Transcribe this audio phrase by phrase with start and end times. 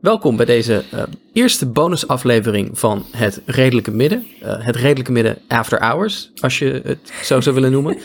[0.00, 1.02] welkom bij deze uh,
[1.32, 4.26] eerste bonusaflevering van Het Redelijke Midden.
[4.42, 7.96] Uh, het Redelijke Midden After Hours, als je het zo zou willen noemen.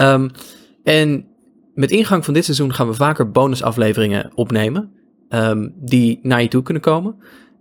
[0.00, 0.30] um,
[0.82, 1.26] en
[1.74, 4.92] met ingang van dit seizoen gaan we vaker bonusafleveringen opnemen,
[5.28, 7.16] um, die naar je toe kunnen komen.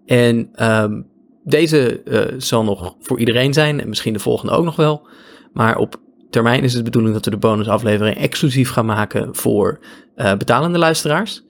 [0.06, 0.50] En
[0.84, 1.08] um,
[1.44, 5.08] deze uh, zal nog voor iedereen zijn en misschien de volgende ook nog wel.
[5.54, 6.00] Maar op
[6.30, 9.80] termijn is het de bedoeling dat we de bonusaflevering exclusief gaan maken voor
[10.16, 11.44] betalende luisteraars.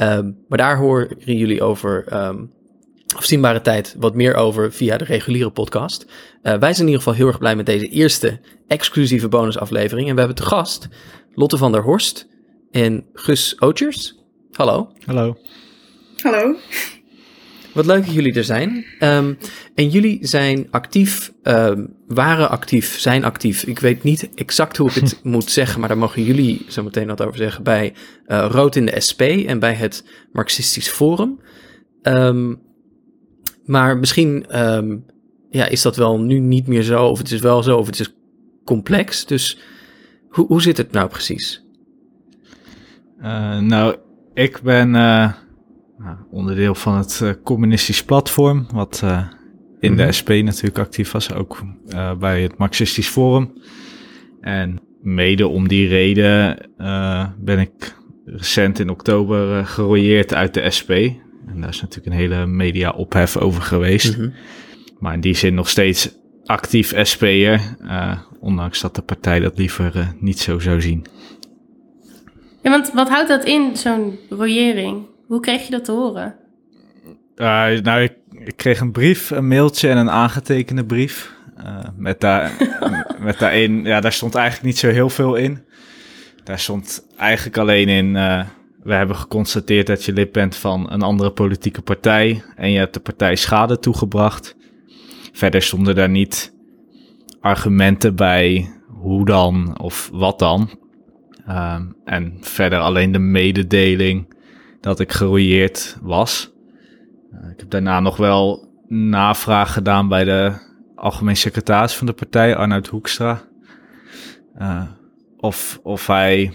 [0.00, 2.52] Um, maar daar horen jullie over um,
[3.16, 6.02] afzienbare tijd wat meer over via de reguliere podcast.
[6.02, 6.10] Uh,
[6.42, 10.08] wij zijn in ieder geval heel erg blij met deze eerste exclusieve bonusaflevering.
[10.08, 10.88] En we hebben te gast
[11.34, 12.28] Lotte van der Horst
[12.70, 14.14] en Gus Oetjers.
[14.52, 14.92] Hallo.
[15.04, 15.36] Hallo.
[16.22, 16.56] Hallo.
[17.72, 18.84] Wat leuk dat jullie er zijn.
[19.00, 19.38] Um,
[19.74, 23.64] en jullie zijn actief, um, waren actief, zijn actief.
[23.64, 27.06] Ik weet niet exact hoe ik het moet zeggen, maar daar mogen jullie zo meteen
[27.06, 27.64] wat over zeggen.
[27.64, 27.94] Bij
[28.26, 31.40] uh, Rood in de SP en bij het Marxistisch Forum.
[32.02, 32.60] Um,
[33.64, 34.46] maar misschien
[35.50, 38.00] ja, is dat wel nu niet meer zo, of het is wel zo, of het
[38.00, 38.14] is
[38.64, 39.26] complex.
[39.26, 39.58] Dus
[40.28, 41.64] hoe, hoe zit het nou precies?
[43.20, 43.96] Uh, nou,
[44.34, 44.94] ik ben.
[44.94, 45.32] Uh
[45.98, 49.02] nou, onderdeel van het communistisch platform, wat
[49.80, 50.44] in de SP mhm.
[50.44, 53.52] natuurlijk actief was, ook uh, bij het Marxistisch Forum.
[54.40, 56.58] En mede om die reden
[57.38, 60.90] ben ik recent in oktober gerooieerd uit de SP.
[60.90, 64.18] En daar is natuurlijk een hele media ophef over geweest.
[64.18, 64.32] Mm
[64.98, 66.10] Maar in die zin nog steeds
[66.44, 67.60] actief SP'er,
[68.40, 71.06] ondanks dat de partij dat liever niet zo zou zien.
[72.62, 75.06] Ja, want wat houdt dat in, zo'n royering?
[75.26, 76.34] Hoe kreeg je dat te horen?
[77.38, 81.32] Uh, nou, ik, ik, kreeg een brief, een mailtje en een aangetekende brief.
[81.58, 82.52] Uh, met, daar,
[83.18, 85.64] met daarin, ja, daar stond eigenlijk niet zo heel veel in.
[86.44, 88.44] Daar stond eigenlijk alleen in, uh,
[88.82, 92.94] we hebben geconstateerd dat je lid bent van een andere politieke partij en je hebt
[92.94, 94.56] de partij schade toegebracht.
[95.32, 96.54] Verder stonden daar niet
[97.40, 100.70] argumenten bij hoe dan of wat dan.
[102.04, 104.34] en verder alleen de mededeling
[104.80, 106.56] dat ik gerouilleerd was.
[107.32, 110.52] Ik heb daarna nog wel navraag gedaan bij de
[110.94, 113.42] algemeen secretaris van de partij, Arnoud Hoekstra.
[114.60, 114.82] Uh,
[115.36, 116.52] of, of hij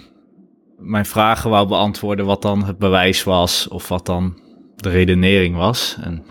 [0.78, 4.42] mijn vragen wou beantwoorden wat dan het bewijs was of wat dan
[4.76, 5.98] de redenering was.
[6.02, 6.26] En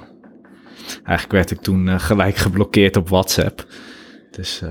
[0.87, 3.67] eigenlijk werd ik toen uh, gelijk geblokkeerd op WhatsApp.
[4.31, 4.63] Dus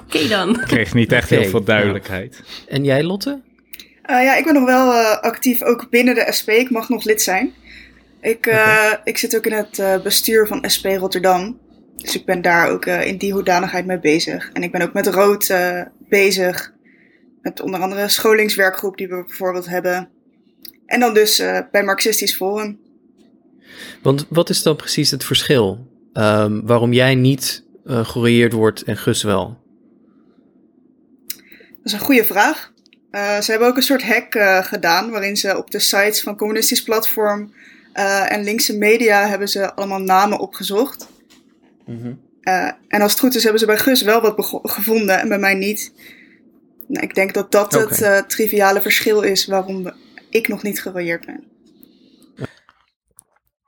[0.00, 0.60] Oké dan.
[0.60, 2.42] Ik kreeg niet echt heel veel duidelijkheid.
[2.68, 3.40] En jij Lotte?
[4.10, 6.48] Uh, ja, ik ben nog wel uh, actief ook binnen de SP.
[6.48, 7.52] Ik mag nog lid zijn.
[8.20, 9.00] Ik, uh, okay.
[9.04, 11.58] ik zit ook in het bestuur van SP Rotterdam.
[11.96, 14.50] Dus ik ben daar ook in die hoedanigheid mee bezig.
[14.52, 15.54] En ik ben ook met Rood
[16.08, 16.72] bezig.
[17.42, 20.08] Met onder andere een scholingswerkgroep die we bijvoorbeeld hebben.
[20.86, 22.78] En dan dus bij Marxistisch Forum.
[24.02, 25.88] Want wat is dan precies het verschil?
[26.12, 29.58] Um, waarom jij niet uh, wordt en Gus wel?
[31.26, 32.72] Dat is een goede vraag.
[33.10, 36.36] Uh, ze hebben ook een soort hack uh, gedaan waarin ze op de sites van
[36.36, 37.52] communistisch platform
[37.94, 41.08] uh, en linkse media hebben ze allemaal namen opgezocht.
[41.86, 42.18] Mm -hmm.
[42.88, 45.54] en als het goed is hebben ze bij Gus wel wat gevonden en bij mij
[45.54, 45.92] niet.
[46.86, 48.08] Nou, ik denk dat dat okay.
[48.08, 49.92] het triviale verschil is waarom
[50.30, 51.50] ik nog niet geroyeerd ben.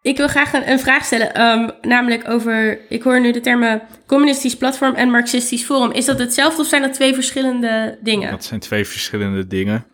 [0.03, 3.82] Ik wil graag een, een vraag stellen, um, namelijk over, ik hoor nu de termen
[4.06, 5.91] communistisch platform en marxistisch forum.
[5.91, 8.31] Is dat hetzelfde of zijn dat twee verschillende dingen?
[8.31, 9.87] Dat zijn twee verschillende dingen.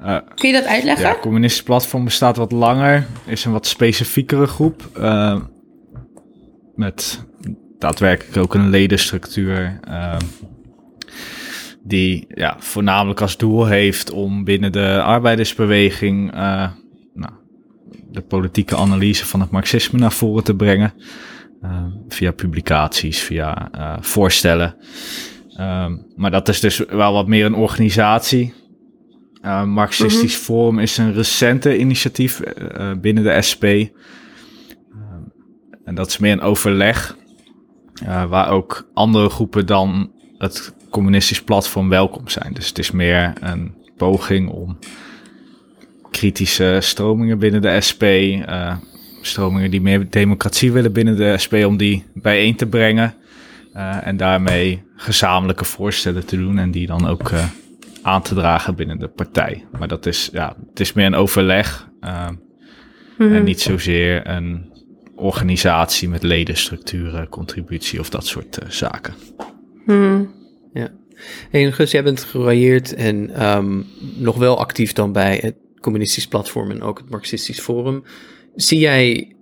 [0.00, 1.06] Uh, Kun je dat uitleggen?
[1.06, 4.90] Ja, communistisch platform bestaat wat langer, is een wat specifiekere groep.
[4.98, 5.40] Uh,
[6.74, 7.24] met
[7.78, 9.80] daadwerkelijk ook een ledenstructuur.
[9.88, 10.16] Uh,
[11.82, 16.32] die ja, voornamelijk als doel heeft om binnen de arbeidersbeweging
[18.10, 20.92] de politieke analyse van het marxisme naar voren te brengen.
[22.08, 24.76] Via publicaties, via voorstellen.
[26.16, 28.54] Maar dat is dus wel wat meer een organisatie.
[29.66, 32.40] Marxistisch mm Forum is een recente initiatief
[33.00, 33.64] binnen de SP.
[35.84, 37.16] en dat is meer een overleg.
[38.04, 42.52] waar ook andere groepen dan het communistisch platform welkom zijn.
[42.52, 44.78] Dus het is meer een poging om
[46.10, 48.04] kritische stromingen binnen de SP.
[49.20, 53.14] Stromingen die meer democratie willen binnen de SP, om die bijeen te brengen.
[54.02, 57.30] En daarmee gezamenlijke voorstellen te doen en die dan ook
[58.04, 59.64] aan te dragen binnen de partij.
[59.78, 62.38] Maar dat is, ja, het is meer een overleg mm
[63.16, 63.34] -hmm.
[63.34, 64.72] en niet zozeer een
[65.14, 69.14] organisatie met ledenstructuren, contributie of dat soort zaken.
[69.86, 70.34] Mm.
[70.72, 70.90] Ja.
[71.50, 73.86] Hey, Gus, jij bent geroyeerd en um,
[74.16, 78.04] nog wel actief dan bij het communistisch platform en ook het Marxistisch Forum.
[78.54, 79.36] Zie jij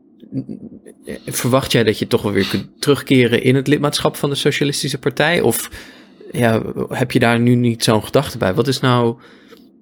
[1.27, 4.99] verwacht jij dat je toch wel weer kunt terugkeren in het lidmaatschap van de Socialistische
[4.99, 5.41] Partij?
[5.41, 5.71] Of
[6.33, 8.55] ja, heb je daar nu niet zo'n gedachte bij?
[8.55, 9.17] Wat is nou,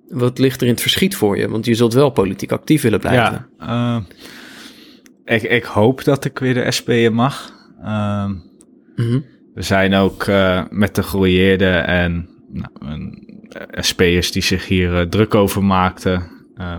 [0.08, 1.48] wat ligt er in het verschiet voor je?
[1.48, 3.46] Want je zult wel politiek actief willen blijven.
[3.58, 7.52] Ja, uh, ik, ik hoop dat ik weer de SP in mag.
[7.82, 8.30] Uh,
[8.96, 9.24] mm
[9.54, 13.28] We zijn ook uh, met de groeieerde en nou, een,
[13.70, 16.30] SP'ers die zich hier druk over maakten,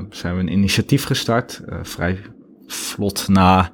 [0.10, 1.62] zijn we een initiatief gestart.
[1.82, 2.18] vrij
[2.72, 3.72] vlot na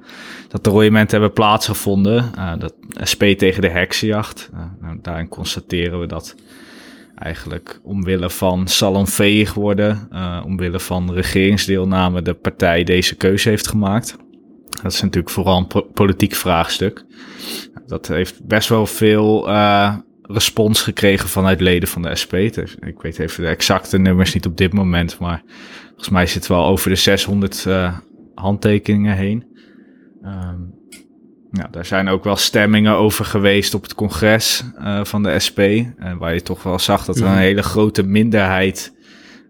[0.48, 2.30] dat de royementen hebben plaatsgevonden.
[2.38, 2.74] Uh, dat
[3.10, 4.50] SP tegen de heksenjacht.
[4.54, 6.34] Uh, nou, daarin constateren we dat
[7.14, 14.16] eigenlijk omwille van salonveeg worden, uh, omwille van regeringsdeelname, de partij deze keuze heeft gemaakt.
[14.82, 17.04] Dat is natuurlijk vooral een politiek vraagstuk.
[17.86, 19.48] Dat heeft best wel veel
[20.22, 22.32] respons gekregen vanuit leden van de SP.
[22.32, 25.42] Dus ik weet even de exacte nummers niet op dit moment, maar
[25.86, 27.66] volgens mij zit het wel over de 600
[28.40, 29.44] handtekeningen heen.
[30.24, 30.74] Um,
[31.52, 35.58] ja, daar zijn ook wel stemmingen over geweest op het congres uh, van de SP.
[35.58, 35.84] Uh,
[36.18, 37.38] waar je toch wel zag dat er een mhm.
[37.40, 38.94] hele grote minderheid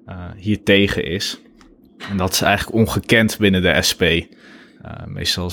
[0.06, 1.40] uh, hier tegen is.
[2.10, 4.02] En dat is eigenlijk ongekend binnen de SP.
[5.06, 5.50] meestal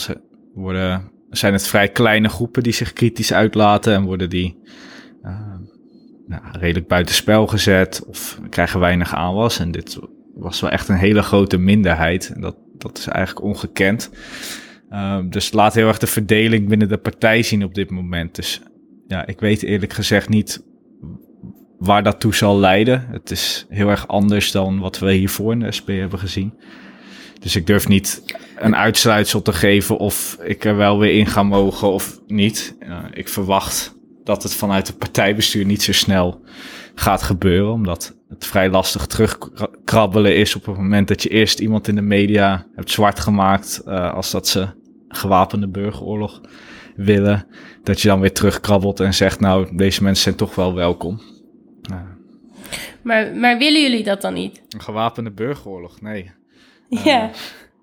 [0.54, 4.58] worden, zijn het vrij kleine groepen die zich kritisch uitlaten en worden die
[6.28, 9.60] nou, redelijk buitenspel gezet of krijgen weinig aanwas.
[9.60, 10.00] En dit
[10.36, 12.32] was wel echt een hele grote minderheid.
[12.36, 14.10] En dat, dat is eigenlijk ongekend.
[14.92, 18.36] Um, dus laat heel erg de verdeling binnen de partij zien op dit moment.
[18.36, 18.62] Dus
[19.08, 20.64] ja, ik weet eerlijk gezegd niet
[21.78, 23.08] waar dat toe zal leiden.
[23.12, 26.54] Het is heel erg anders dan wat we hiervoor in de SP hebben gezien.
[27.40, 28.24] Dus ik durf niet
[28.58, 32.78] een uitsluitsel te geven of ik er wel weer in ga mogen of niet.
[33.14, 36.42] Ik verwacht dat het vanuit het partijbestuur niet zo snel
[36.96, 41.88] gaat gebeuren, omdat het vrij lastig terugkrabbelen is op het moment dat je eerst iemand
[41.88, 44.68] in de media hebt zwart gemaakt uh, als dat ze
[45.08, 46.42] gewapende burgeroorlog
[46.96, 47.48] willen,
[47.84, 51.22] dat je dan weer terugkrabbelt en zegt, nou, deze mensen zijn toch wel welkom.
[53.02, 54.62] Maar, maar willen jullie dat dan niet?
[54.70, 56.32] Een gewapende burgeroorlog, nee.
[57.04, 57.30] Ja, uh,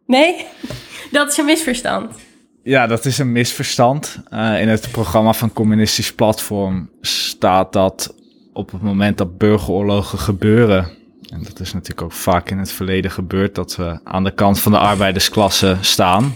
[0.06, 0.46] nee?
[1.10, 2.14] Dat is een misverstand.
[2.62, 4.22] Ja, dat is een misverstand.
[4.30, 8.14] Uh, in het programma van Communistisch Platform staat dat
[8.52, 10.88] op het moment dat burgeroorlogen gebeuren,
[11.28, 14.60] en dat is natuurlijk ook vaak in het verleden gebeurd, dat we aan de kant
[14.60, 16.34] van de arbeidersklasse staan.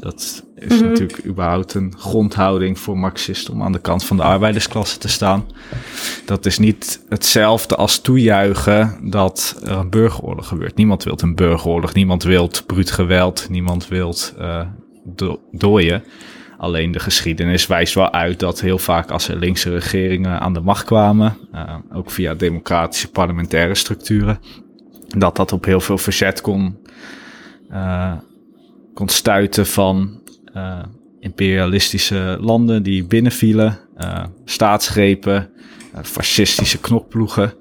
[0.00, 0.88] dat is mhm.
[0.88, 5.46] natuurlijk überhaupt een grondhouding voor Marxisten om aan de kant van de arbeidersklasse te staan.
[6.24, 10.76] Dat is niet hetzelfde als toejuichen dat er een burgeroorlog gebeurt.
[10.76, 14.60] Niemand wil een burgeroorlog, niemand wil bruut geweld, niemand wil uh,
[15.04, 16.04] do dooien.
[16.62, 20.60] Alleen de geschiedenis wijst wel uit dat heel vaak als er linkse regeringen aan de
[20.60, 24.38] macht kwamen, uh, ook via democratische parlementaire structuren,
[25.08, 26.78] dat dat op heel veel verzet kon,
[27.70, 28.12] uh,
[28.94, 30.20] kon stuiten van
[30.54, 30.82] uh,
[31.20, 33.78] imperialistische landen die binnenvielen,
[34.44, 35.50] staatsgrepen,
[36.02, 37.52] fascistische knokploegen.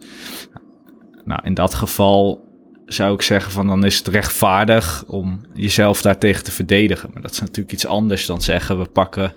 [1.25, 2.45] Nou, in dat geval
[2.93, 7.09] zou ik zeggen van dan is het rechtvaardig om jezelf daartegen te verdedigen.
[7.13, 9.33] Maar dat is natuurlijk iets anders dan zeggen we pakken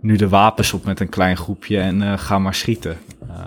[0.00, 2.98] nu de wapens op met een klein groepje en uh, gaan maar schieten.
[3.22, 3.44] Uh.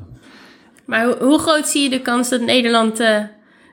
[0.86, 3.20] Maar hoe, hoe, groot zie je de kans dat Nederland uh,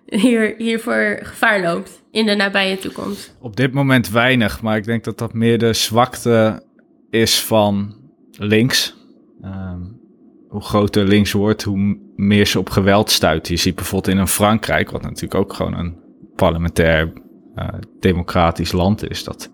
[0.06, 3.36] hier, hiervoor gevaar loopt in de nabije toekomst?
[3.40, 6.62] Op dit moment weinig, maar ik denk dat dat meer de zwakte
[7.10, 7.96] is van
[8.30, 8.94] links.
[9.42, 9.80] Ehm,
[10.48, 13.54] hoe groter links wordt, hoe meer ze op geweld stuiten.
[13.54, 15.96] Je ziet bijvoorbeeld in een Frankrijk, wat natuurlijk ook gewoon een
[16.36, 17.12] parlementair
[17.56, 17.68] uh,
[18.00, 19.50] democratisch land is, dat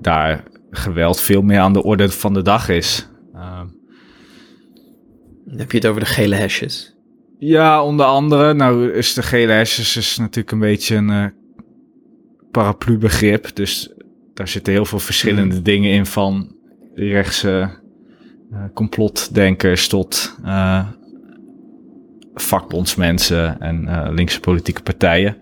[0.00, 3.08] daar geweld veel meer aan de orde van de dag is.
[3.34, 3.60] Uh,
[5.56, 6.96] heb je het over de gele hesjes?
[7.38, 8.54] Ja, onder andere.
[8.54, 11.26] Nou, is de gele hesjes is natuurlijk een beetje een uh,
[12.50, 13.56] paraplu begrip.
[13.56, 13.92] Dus
[14.34, 15.62] daar zitten heel veel verschillende mm.
[15.62, 16.56] dingen in van
[16.94, 17.70] rechtse
[18.52, 20.36] uh, complotdenkers tot
[22.42, 25.36] vakbondsmensen en uh, linkse politieke partijen.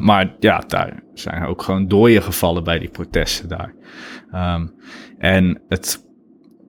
[0.00, 3.74] maar ja, daar zijn ook gewoon dooien gevallen bij die protesten daar.
[4.34, 4.74] Um,
[5.18, 6.04] en het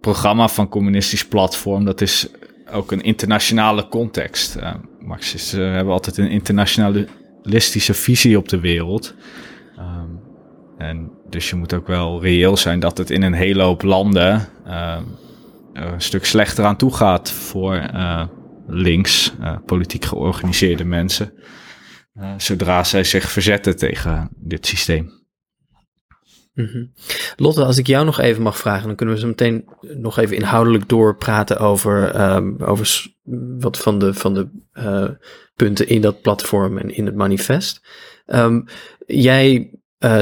[0.01, 2.27] programma van Communistisch Platform, dat is
[2.71, 4.57] ook een internationale context.
[4.57, 9.15] Uh, Marxisten hebben altijd een internationalistische visie op de wereld.
[9.79, 10.19] Um,
[10.77, 14.47] en dus je moet ook wel reëel zijn dat het in een hele hoop landen
[14.67, 14.97] uh,
[15.73, 17.89] een stuk slechter aan toe gaat voor
[18.67, 21.33] links, uh, politiek georganiseerde mensen.
[22.17, 25.23] Uh, zodra zij zich verzetten tegen dit systeem.
[26.53, 26.91] -hmm.
[27.35, 30.35] Lotte, als ik jou nog even mag vragen, dan kunnen we zo meteen nog even
[30.35, 33.05] inhoudelijk doorpraten over, um, over
[33.59, 34.47] wat van de, van de
[35.55, 37.81] punten in dat platform en in het manifest.
[38.25, 38.65] Um,
[39.05, 39.71] jij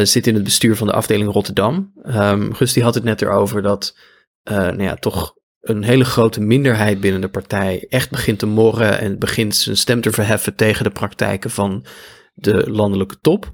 [0.04, 1.94] zit in het bestuur van de afdeling Rotterdam.
[2.06, 3.98] Um, Gus die had het net erover dat
[4.44, 9.20] nou ja, toch een hele grote minderheid binnen de partij echt begint te morren en
[9.20, 11.86] begint zijn stem te verheffen tegen de praktijken van
[12.34, 13.52] de landelijke top.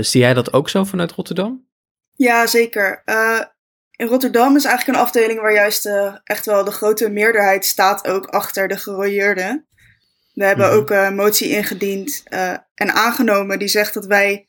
[0.00, 1.66] zie jij dat ook zo vanuit Rotterdam?
[2.14, 3.02] Ja, zeker.
[3.04, 3.40] Uh,
[3.96, 8.06] in Rotterdam is eigenlijk een afdeling waar juist uh, echt wel de grote meerderheid staat
[8.06, 9.66] ook achter de gerooieerden.
[10.34, 10.76] We hebben mhm.
[10.76, 12.22] ook een motie ingediend
[12.74, 14.48] en aangenomen die zegt dat wij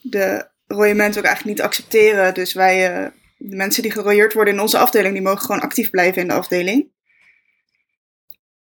[0.00, 2.34] de rooiement ook eigenlijk niet accepteren.
[2.34, 6.22] Dus wij, de mensen die gerooieerd worden in onze afdeling, die mogen gewoon actief blijven
[6.22, 6.88] in de afdeling.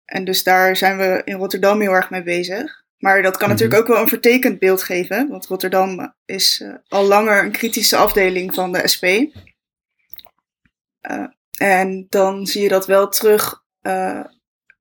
[0.04, 2.84] En dus daar zijn we in Rotterdam heel erg mee bezig.
[2.98, 3.50] Maar dat kan mhm.
[3.50, 5.28] natuurlijk ook wel een vertekend beeld geven.
[5.28, 9.04] Want Rotterdam is uh, al langer een kritische afdeling van de SP.
[9.04, 9.26] Uh,
[11.58, 14.24] en dan zie je dat wel terug uh,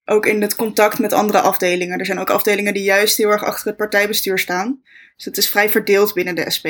[0.05, 1.99] ook in het contact met andere afdelingen.
[1.99, 4.81] Er zijn ook afdelingen die juist heel erg achter het partijbestuur staan.
[5.15, 6.67] Dus het is vrij verdeeld binnen de SP.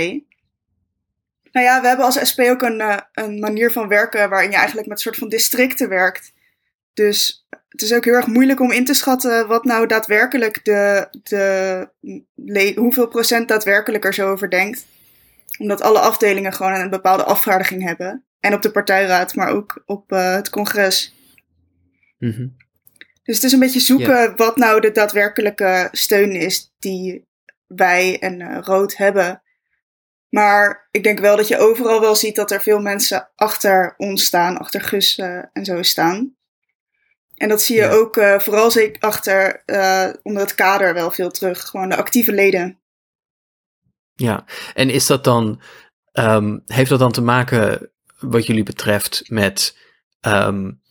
[1.52, 4.88] Nou ja, we hebben als SP ook een, een manier van werken waarin je eigenlijk
[4.88, 6.34] met een soort van districten werkt.
[6.94, 11.08] Dus het is ook heel erg moeilijk om in te schatten wat nou daadwerkelijk de,
[12.34, 14.86] de hoeveel procent daadwerkelijk er zo over denkt.
[15.58, 18.26] Omdat alle afdelingen gewoon een bepaalde afvaardiging hebben.
[18.40, 21.16] En op de partijraad, maar ook op uh, het congres.
[22.20, 22.56] Mm
[23.24, 27.28] Dus het is een beetje zoeken wat nou de daadwerkelijke steun is die
[27.68, 29.42] wij en uh, Rood hebben.
[30.38, 34.26] Maar ik denk wel dat je overal wel ziet dat er veel mensen achter ons
[34.26, 36.36] staan, achter Gus uh, en zo staan.
[37.36, 41.30] En dat zie je ook uh, vooral zeker achter uh, onder het kader wel veel
[41.30, 41.62] terug.
[41.62, 42.80] Gewoon de actieve leden.
[44.14, 45.62] Ja, en is dat dan,
[46.14, 49.78] um, heeft dat dan te maken wat jullie betreft met
[50.22, 50.82] um,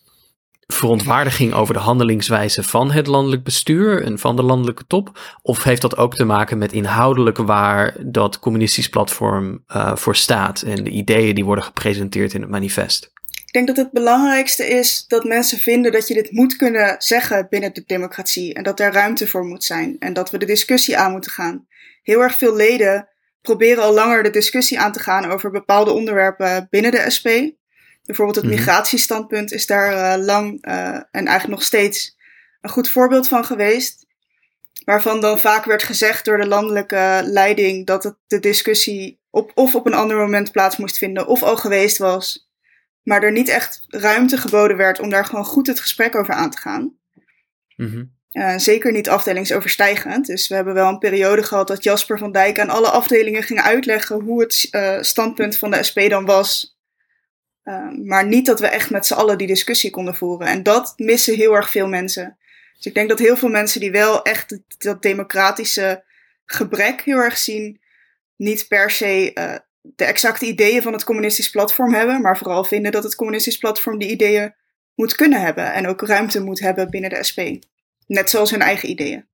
[0.67, 5.19] verontwaardiging over de handelingswijze van het landelijk bestuur en van de landelijke top?
[5.43, 10.63] Of heeft dat ook te maken met inhoudelijk waar dat communistisch platform uh, voor staat
[10.63, 13.15] en de ideeën die worden gepresenteerd in het manifest?
[13.57, 17.75] denk dat het belangrijkste is dat mensen vinden dat je dit moet kunnen zeggen binnen
[17.75, 18.55] de democratie.
[18.55, 19.97] En dat er ruimte voor moet zijn.
[19.99, 21.67] En dat we de discussie aan moeten gaan.
[22.03, 23.09] Heel erg veel leden
[23.41, 27.29] proberen al langer de discussie aan te gaan over bepaalde onderwerpen binnen de SP.
[28.07, 28.55] Bijvoorbeeld het mhm.
[28.55, 32.17] migratiestandpunt is daar uh, lang uh, en eigenlijk nog steeds
[32.61, 34.07] een goed voorbeeld van geweest.
[34.85, 39.75] Waarvan dan vaak werd gezegd door de landelijke leiding dat het de discussie op, of
[39.75, 42.47] op een ander moment plaats moest vinden of al geweest was
[43.07, 46.51] maar er niet echt ruimte geboden werd om daar gewoon goed het gesprek over aan
[46.51, 46.97] te gaan.
[47.77, 48.15] Mm
[48.57, 50.27] zeker niet afdelingsoverstijgend.
[50.27, 53.61] Dus we hebben wel een periode gehad dat Jasper van Dijk aan alle afdelingen ging
[53.61, 54.69] uitleggen hoe het
[55.01, 56.76] standpunt van de SP dan was.
[57.67, 60.47] Uh, maar niet dat we echt met z'n allen die discussie konden voeren.
[60.47, 62.39] En dat missen heel erg veel mensen.
[62.77, 66.05] Dus ik denk dat heel veel mensen die wel echt dat democratische
[66.45, 67.81] gebrek heel erg zien,
[68.37, 72.93] niet per se uh, de exacte ideeën van het communistisch platform hebben, maar vooral vinden
[72.93, 74.55] dat het communistisch platform die ideeën
[74.95, 77.41] moet kunnen hebben en ook ruimte moet hebben binnen de SP.
[78.07, 79.27] Net zoals hun eigen ideeën.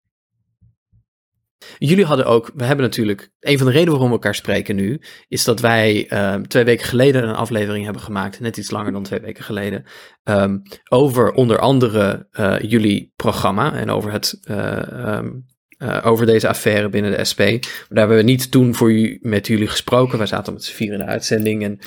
[1.78, 5.00] Jullie hadden ook, we hebben natuurlijk, een van de redenen waarom we elkaar spreken nu,
[5.28, 9.02] is dat wij uh, twee weken geleden een aflevering hebben gemaakt, net iets langer dan
[9.02, 9.84] twee weken geleden,
[10.24, 15.44] um, over onder andere uh, jullie programma en over het uh, um,
[15.82, 17.40] uh, over deze affaire binnen de SP.
[17.40, 20.18] Daar hebben we niet toen voor u, met jullie gesproken.
[20.18, 21.78] We zaten met z'n vier in de uitzending en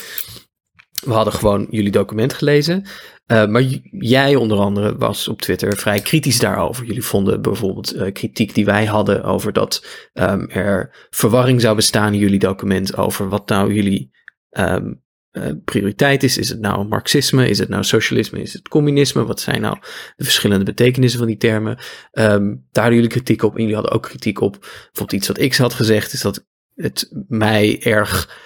[1.03, 2.85] we hadden gewoon jullie document gelezen.
[3.27, 3.61] Uh, maar
[3.91, 6.85] jij onder andere was op Twitter vrij kritisch daarover.
[6.85, 12.13] Jullie vonden bijvoorbeeld uh, kritiek die wij hadden over dat um, er verwarring zou bestaan
[12.13, 14.11] in jullie document over wat nou jullie
[14.49, 16.37] um, uh, prioriteit is.
[16.37, 17.47] Is het nou marxisme?
[17.49, 18.41] Is het nou socialisme?
[18.41, 19.25] Is het communisme?
[19.25, 19.77] Wat zijn nou
[20.15, 21.77] de verschillende betekenissen van die termen?
[22.11, 24.57] Um, daar hadden jullie kritiek op en jullie hadden ook kritiek op.
[24.59, 28.43] Bijvoorbeeld iets wat ik had gezegd, is dat het mij erg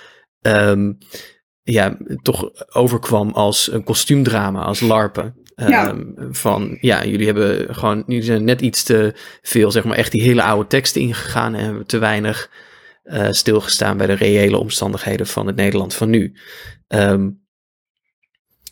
[1.72, 5.36] ja, toch overkwam als een kostuumdrama, als larpen.
[5.56, 5.90] Ja.
[5.90, 10.12] Um, van ja, jullie hebben gewoon, jullie zijn net iets te veel, zeg maar, echt
[10.12, 12.52] die hele oude teksten ingegaan en hebben te weinig
[13.04, 16.34] uh, stilgestaan bij de reële omstandigheden van het Nederland van nu.
[16.88, 17.48] Um,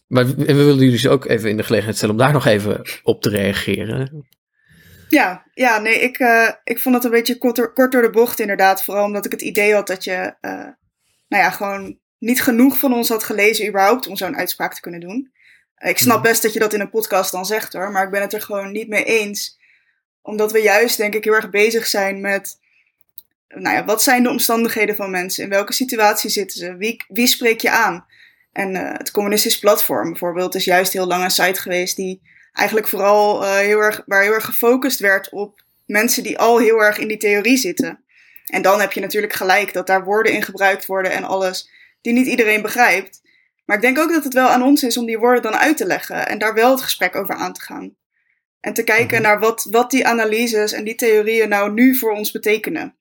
[0.08, 2.82] maar we willen jullie dus ook even in de gelegenheid stellen om daar nog even
[3.04, 4.28] op te reageren.
[5.10, 8.40] Ja, ja nee, ik, uh, ik vond het een beetje kort, kort, door de bocht
[8.40, 8.84] inderdaad.
[8.84, 10.52] Vooral omdat ik het idee had dat je, uh,
[11.28, 15.00] nou ja, gewoon niet genoeg van ons had gelezen überhaupt om zo'n uitspraak te kunnen
[15.00, 15.32] doen.
[15.78, 16.28] Ik snap mhm.
[16.28, 18.42] best dat je dat in een podcast dan zegt hoor, maar ik ben het er
[18.42, 19.60] gewoon niet mee eens.
[20.22, 22.60] Omdat we juist, denk ik, heel erg bezig zijn met
[23.48, 25.44] nou ja, wat zijn de omstandigheden van mensen?
[25.44, 26.76] In welke situatie zitten ze?
[26.76, 28.06] Wie, wie spreek je aan?
[28.52, 32.22] En uh, het communistisch platform bijvoorbeeld is juist heel lang een site geweest die
[32.54, 36.84] eigenlijk vooral uh, heel erg, waar heel erg gefocust werd op mensen die al heel
[36.84, 38.04] erg in die theorie zitten.
[38.46, 41.70] En dan heb je natuurlijk gelijk dat daar woorden in gebruikt worden en alles
[42.08, 43.22] die niet iedereen begrijpt.
[43.66, 45.78] Maar ik denk ook dat het wel aan ons is om die woorden dan uit
[45.78, 47.96] te leggen en daar wel het gesprek over aan te gaan.
[48.60, 49.22] En te kijken Mhm.
[49.22, 52.96] naar wat, wat die analyses en die theorieën nou nu voor ons betekenen.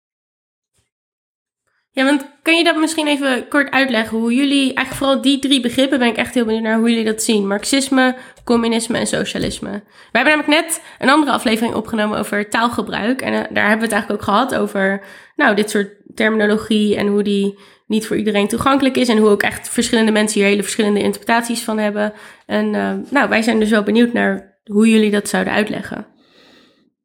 [1.90, 4.18] Ja, want kan je dat misschien even kort uitleggen?
[4.18, 7.04] Hoe jullie, eigenlijk vooral die drie begrippen, ben ik echt heel benieuwd naar hoe jullie
[7.04, 7.46] dat zien.
[7.46, 9.70] Marxisme, communisme en socialisme.
[10.12, 13.20] We hebben namelijk net een andere aflevering opgenomen over taalgebruik.
[13.20, 15.02] En eh, daar hebben we het eigenlijk ook gehad over,
[15.36, 19.08] nou, dit soort terminologie en hoe die niet voor iedereen toegankelijk is.
[19.08, 22.12] En hoe ook echt verschillende mensen hier hele verschillende interpretaties van hebben.
[22.46, 26.06] En eh, nou, wij zijn dus wel benieuwd naar hoe jullie dat zouden uitleggen.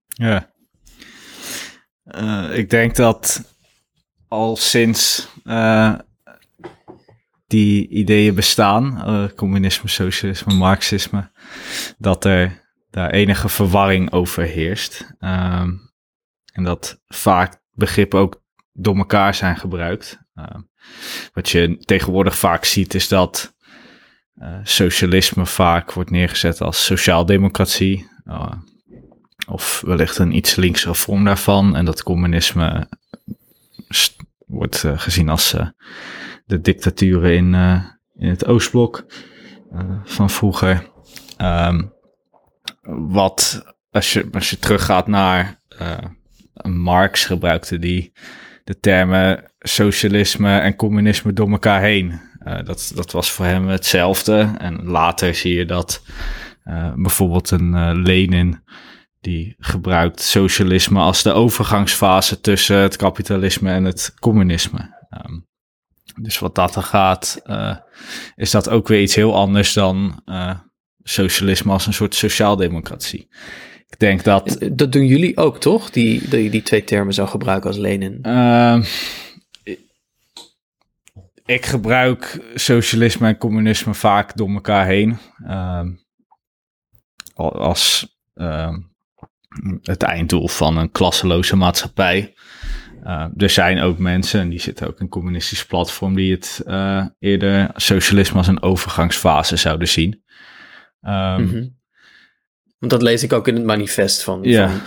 [0.08, 0.50] Ja.
[2.04, 3.56] Eh, ik denk dat
[4.28, 5.94] al sinds eh,
[7.48, 11.32] die ideeën bestaan, communisme, socialisme, marxisme,
[11.98, 15.14] dat er daar enige verwarring over heerst.
[15.20, 15.70] Ehm,
[16.54, 20.20] en dat vaak begrippen ook door elkaar zijn gebruikt.
[20.34, 20.62] Ehm,
[21.34, 23.54] wat je tegenwoordig vaak ziet is dat
[24.36, 28.10] eh, socialisme vaak wordt neergezet als sociaaldemocratie.
[28.26, 28.52] Uh,
[29.48, 31.76] of wellicht een iets linkse vorm daarvan.
[31.76, 32.90] En dat communisme
[34.46, 35.56] wordt uh, gezien als
[36.46, 37.54] de dictaturen in,
[38.16, 39.06] in het Oostblok
[40.04, 40.90] van vroeger.
[41.38, 41.94] Um,
[42.82, 45.62] wat als je, als je teruggaat naar
[46.64, 48.14] Marx gebruikte die
[48.64, 52.22] de termen socialisme en communisme door elkaar heen.
[52.64, 54.54] dat, dat was voor hem hetzelfde.
[54.58, 56.04] En later zie je dat
[56.96, 58.64] bijvoorbeeld een Lenin
[59.20, 65.08] die gebruikt socialisme als de overgangsfase tussen het kapitalisme en het communisme.
[65.26, 65.50] Um,
[66.22, 67.42] dus wat dat er gaat,
[68.36, 70.24] is dat ook weer iets heel anders dan
[71.04, 73.28] socialisme als een soort sociaaldemocratie.
[73.92, 74.58] Ik denk dat.
[74.72, 75.90] Dat doen jullie ook, toch?
[75.90, 78.20] Die, die, die twee termen zou gebruiken als Lenin.
[78.24, 78.84] Uh,
[81.46, 85.18] ik gebruik socialisme en communisme vaak door elkaar heen.
[87.36, 88.16] als
[89.82, 92.34] het einddoel van een klasseloze maatschappij.
[93.04, 96.64] Uh, er zijn ook mensen, en die zitten ook in een communistisch platform, die het
[96.68, 100.24] uh, eerder socialisme als een overgangsfase zouden zien.
[101.02, 101.80] Um, mm -hmm.
[102.82, 104.70] Want dat lees ik ook in het manifest van, ja.
[104.70, 104.80] van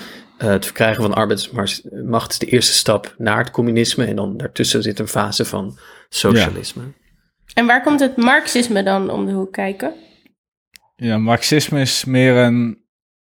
[0.46, 4.04] uh, het verkrijgen van arbeidsmacht is de eerste stap naar het communisme.
[4.04, 5.78] En dan daartussen zit een fase van
[6.08, 6.82] socialisme.
[6.82, 6.92] Ja.
[7.54, 9.94] En waar komt het marxisme dan om de hoek kijken?
[10.96, 12.84] Ja, marxisme is meer een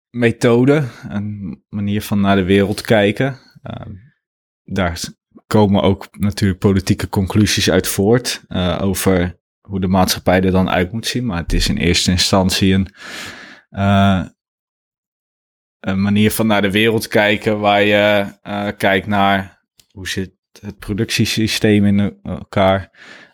[0.10, 3.40] methode, een manier van naar de wereld kijken.
[3.64, 3.96] Uh,
[4.64, 5.02] daar
[5.48, 10.92] komen ook natuurlijk politieke conclusies uit voort uh, over hoe de maatschappij er dan uit
[10.92, 11.26] moet zien.
[11.26, 12.88] Maar het is in eerste instantie een,
[13.72, 14.26] uh,
[15.86, 20.78] een manier van naar de wereld kijken waar je uh, kijkt naar hoe zit het
[20.78, 22.90] productiesysteem in elkaar,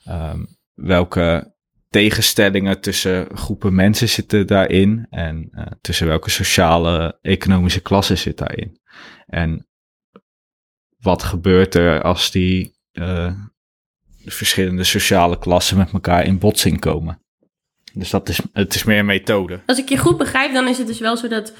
[0.10, 1.54] um, welke
[1.90, 8.80] tegenstellingen tussen groepen mensen zitten daarin en uh, tussen welke sociale, economische klassen zit daarin.
[9.26, 9.68] En
[10.98, 13.36] wat gebeurt er als die de
[14.26, 17.22] verschillende sociale klassen met elkaar in botsing komen?
[17.94, 19.60] Dus dat is, het is meer een methode.
[19.66, 21.54] Als ik je goed begrijp, dan is het dus wel zo dat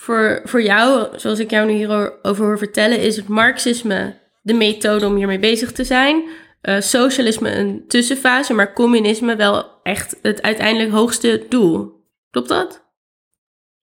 [0.00, 5.06] voor, voor jou, zoals ik jou nu hierover hoor vertellen, is het marxisme de methode
[5.06, 6.28] om hiermee bezig te zijn.
[6.62, 12.06] Uh, socialisme een tussenfase, maar communisme wel echt het uiteindelijk hoogste doel.
[12.30, 12.86] Klopt dat?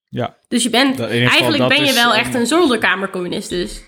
[0.10, 0.38] Ja.
[0.47, 3.84] Dus je bent, eigenlijk ben je wel echt een zolderkamercommunist dus.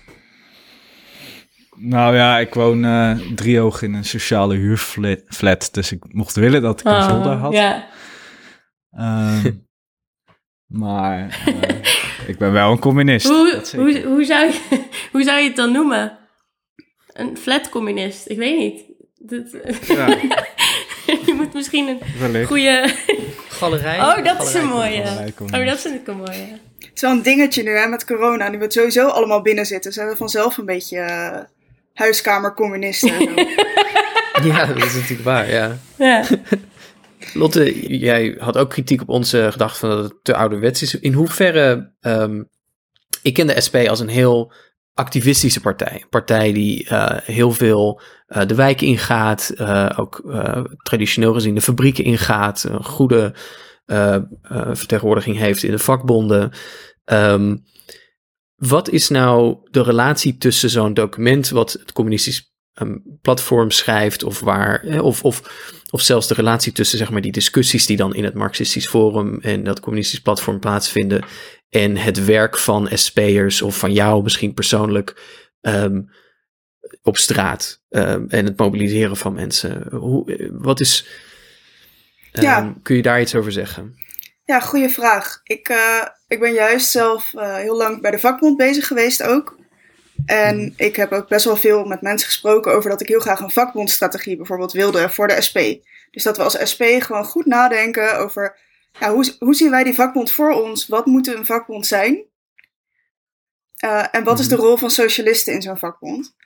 [1.76, 6.80] Nou ja, ik woon uh, driehoog in een sociale huurflat, dus ik mocht willen dat
[6.80, 7.52] ik een oh, zolder had.
[7.52, 7.86] Ja.
[8.92, 9.44] Uh,
[10.68, 13.26] maar uh, ik ben wel een communist.
[13.26, 14.60] Hoe, hoe, hoe, zou je,
[15.12, 16.18] hoe zou je het dan noemen?
[17.12, 18.28] Een flatcommunist?
[18.28, 18.82] Ik weet niet.
[19.18, 20.06] Dat, ja.
[21.26, 22.46] je moet misschien een Wellicht.
[22.46, 22.94] goede...
[23.48, 23.98] Galerij?
[23.98, 25.02] Oh, dat is een mooie.
[25.52, 26.58] Oh, dat vind ik een mooie.
[26.78, 28.48] Het is wel een dingetje nu hè, met corona.
[28.48, 31.38] Nu we het sowieso allemaal binnen zitten, zijn we vanzelf een beetje uh,
[31.94, 33.20] huiskamercommunisten.
[34.42, 35.78] ja, dat is natuurlijk waar, ja.
[35.96, 36.24] Ja.
[37.34, 40.94] Lotte, jij had ook kritiek op onze gedachte van dat het te ouderwets is.
[40.94, 42.48] In hoeverre, um,
[43.22, 44.52] ik ken de SP als een heel
[44.94, 45.92] activistische partij.
[45.92, 50.22] Een partij die uh, heel veel uh, de wijk ingaat, uh, ook
[50.82, 53.34] traditioneel gezien de fabrieken ingaat, een goede
[54.72, 56.52] vertegenwoordiging heeft in de vakbonden.
[57.04, 57.64] Um,
[58.58, 64.40] wat is nou de relatie tussen zo'n document wat het communistisch um, platform schrijft, of
[64.40, 65.42] waar, of, of,
[65.90, 69.40] of zelfs de relatie tussen zeg maar, die discussies die dan in het Marxistisch Forum
[69.40, 71.24] en dat communistisch platform plaatsvinden,
[71.68, 75.36] en het werk van SP'ers of van jou misschien persoonlijk.
[75.60, 76.10] Um,
[77.02, 79.86] op straat en het mobiliseren van mensen.
[79.90, 81.06] Hoe, wat is,
[82.32, 82.74] ja.
[82.82, 83.94] kun je daar iets over zeggen?
[84.44, 85.40] Ja, goede vraag.
[85.42, 85.72] Ik,
[86.28, 89.57] ik ben juist zelf heel lang bij de vakbond bezig geweest ook.
[90.28, 90.70] En mhm.
[90.76, 93.50] ik heb ook best wel veel met mensen gesproken over dat ik heel graag een
[93.50, 95.58] vakbondstrategie bijvoorbeeld wilde voor de SP.
[96.10, 98.58] Dus dat we als SP gewoon goed nadenken over
[99.00, 100.86] ja, hoe, hoe zien wij die vakbond voor ons?
[100.86, 102.24] Wat moet een vakbond zijn?
[103.84, 104.64] Uh, en wat is de mhm.
[104.64, 106.36] rol van socialisten in zo'n vakbond?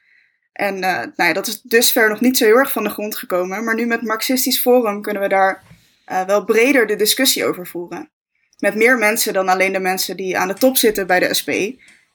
[0.53, 3.17] En uh, nou ja, dat is dusver nog niet zo heel erg van de grond
[3.17, 3.65] gekomen.
[3.65, 5.63] Maar nu met Marxistisch Forum kunnen we daar
[6.07, 8.11] uh, wel breder de discussie over voeren.
[8.59, 11.51] Met meer mensen dan alleen de mensen die aan de top zitten bij de SP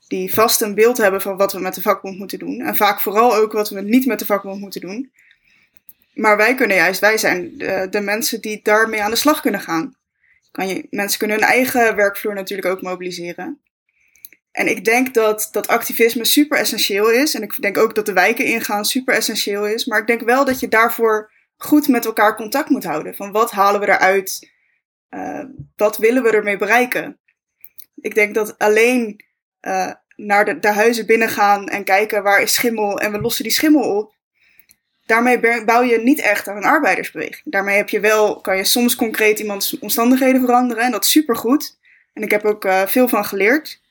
[0.08, 2.62] die vast een beeld hebben van wat we met de vakbond moeten doen.
[2.62, 5.12] En vaak vooral ook wat we niet met de vakbond moeten doen.
[6.14, 9.62] Maar wij kunnen juist, wij zijn de, de mensen die daarmee aan de slag kunnen
[9.62, 9.96] gaan.
[10.52, 13.62] Kan je, mensen kunnen hun eigen werkvloer natuurlijk ook mobiliseren.
[14.52, 17.34] En ik denk dat dat activisme super essentieel is.
[17.34, 19.86] En ik denk ook dat de wijken ingaan super essentieel is.
[19.86, 23.16] Maar ik denk wel dat je daarvoor goed met elkaar contact moet houden.
[23.16, 24.52] Van wat halen we eruit?
[25.10, 25.44] Uh,
[25.76, 27.18] wat willen we ermee bereiken?
[27.96, 29.26] Ik denk dat alleen
[29.62, 33.54] uh, naar de, de huizen binnengaan en kijken waar is schimmel en we lossen die
[33.54, 34.16] schimmel op.
[35.06, 37.42] Daarmee bouw je niet echt aan een arbeidersbeweging.
[37.44, 41.78] Daarmee heb je wel, kan je soms concreet iemands omstandigheden veranderen en dat is supergoed.
[42.14, 43.82] En ik heb ook uh, veel van geleerd.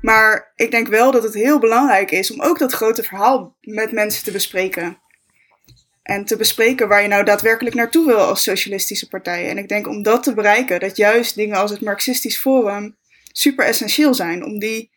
[0.00, 3.92] Maar ik denk wel dat het heel belangrijk is om ook dat grote verhaal met
[3.92, 4.98] mensen te bespreken.
[6.02, 9.48] En te bespreken waar je nou daadwerkelijk naartoe wil als socialistische partij.
[9.48, 12.96] En ik denk om dat te bereiken, dat juist dingen als het Marxistisch Forum
[13.32, 14.90] super essentieel zijn om die,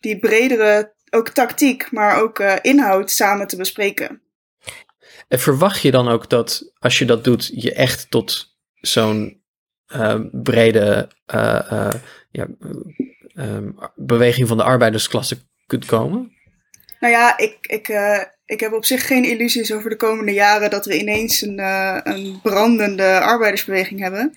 [0.00, 4.22] die bredere, ook tactiek, maar ook uh, inhoud samen te bespreken.
[5.28, 9.42] En verwacht je dan ook dat als je dat doet, je echt tot zo'n
[9.94, 11.90] uh, brede uh,
[12.30, 12.46] ja,
[13.34, 16.32] ehm, beweging van de arbeidersklasse kunt komen?
[17.00, 17.88] Nou ja, ik, ik,
[18.44, 21.58] ik heb op zich geen illusies over de komende jaren dat we ineens een,
[22.08, 24.34] een brandende arbeidersbeweging hebben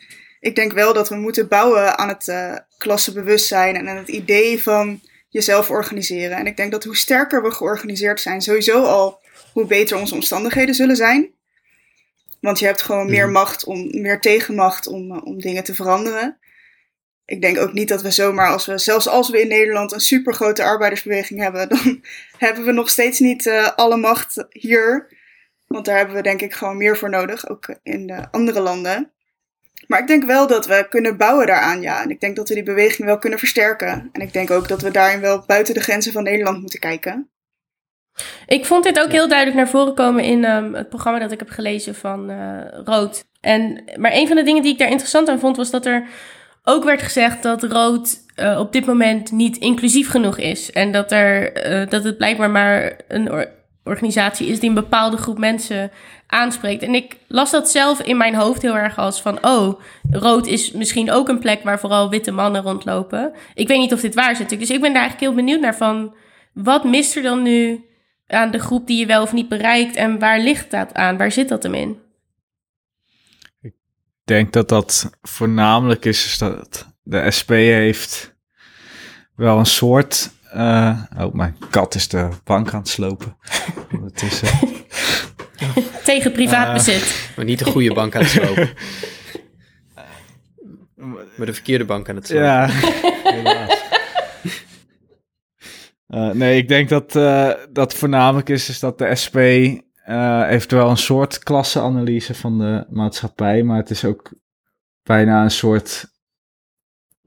[0.47, 4.63] ik denk wel dat we moeten bouwen aan het uh, klassenbewustzijn en aan het idee
[4.63, 6.38] van jezelf organiseren.
[6.38, 9.19] En ik denk dat hoe sterker we georganiseerd zijn, sowieso al
[9.53, 11.29] hoe beter onze omstandigheden zullen zijn.
[12.41, 13.33] Want je hebt gewoon meer mhm.
[13.33, 16.38] macht, om, meer tegenmacht om, eh, om dingen te veranderen.
[17.25, 19.99] Ik denk ook niet dat we zomaar, als we, zelfs als we in Nederland een
[19.99, 22.03] supergrote arbeidersbeweging hebben, dan
[22.38, 25.15] hebben we nog steeds niet uh, alle macht hier.
[25.67, 29.12] Want daar hebben we denk ik gewoon meer voor nodig, ook in de andere landen.
[29.88, 32.04] Maar ik denk wel dat we kunnen bouwen daaraan, ja.
[32.04, 34.10] En ik denk dat we die beweging wel kunnen versterken.
[34.12, 37.30] En ik denk ook dat we daarin wel buiten de grenzen van Nederland moeten kijken.
[38.47, 41.39] Ik vond dit ook heel duidelijk naar voren komen in um, het programma dat ik
[41.39, 43.26] heb gelezen van uh, Rood.
[43.41, 46.08] En, maar een van de dingen die ik daar interessant aan vond, was dat er
[46.63, 50.71] ook werd gezegd dat Rood uh, op dit moment niet inclusief genoeg is.
[50.71, 53.47] En dat, er, uh, dat het blijkbaar maar een
[53.88, 55.91] organisatie is die een bepaalde groep mensen
[56.28, 56.84] aanspreekt.
[56.84, 59.45] En ik las dat zelf in mijn hoofd heel erg als van...
[59.45, 59.80] oh,
[60.12, 63.34] rood is misschien ook een plek waar vooral witte mannen rondlopen.
[63.54, 64.67] Ik weet niet of dit waar is natuurlijk.
[64.67, 66.15] Dus ik ben daar eigenlijk heel benieuwd naar van...
[66.54, 67.86] wat mist er dan nu
[68.28, 69.95] aan de groep die je wel of niet bereikt...
[69.95, 71.17] en waar ligt dat aan?
[71.17, 72.00] Waar zit dat hem in?
[73.62, 73.73] Ik
[74.23, 78.36] denk dat dat voornamelijk is dat de SP heeft
[79.36, 80.36] wel een soort...
[80.55, 83.38] Uh, oh, mijn kat is de bank aan het slopen.
[83.95, 84.47] Ondertussen.
[86.03, 87.31] Tegen privaat bezit.
[87.36, 88.69] maar niet de goede bank aan het slopen.
[91.38, 92.45] maar de verkeerde bank aan het slopen.
[93.43, 93.67] Ja.
[96.07, 100.71] Uh, nee, ik denk dat uh, dat voornamelijk is, is dat de SP uh, heeft
[100.71, 104.31] wel een soort klasseanalyse van de maatschappij, maar het is ook
[105.03, 106.16] bijna een soort